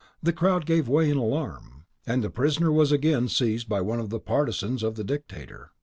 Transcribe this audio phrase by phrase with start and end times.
[0.23, 4.09] The crowd gave way in alarm, and the prisoner was again seized by one of
[4.09, 5.69] the partisans of the Dictator.